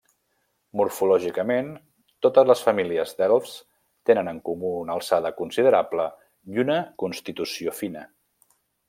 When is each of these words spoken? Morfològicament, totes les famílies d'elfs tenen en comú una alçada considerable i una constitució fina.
Morfològicament, 0.79 1.67
totes 2.27 2.47
les 2.51 2.63
famílies 2.69 3.13
d'elfs 3.21 3.53
tenen 4.11 4.31
en 4.33 4.39
comú 4.51 4.73
una 4.81 4.95
alçada 4.99 5.33
considerable 5.43 6.09
i 6.55 6.65
una 6.65 6.79
constitució 7.05 7.77
fina. 7.83 8.07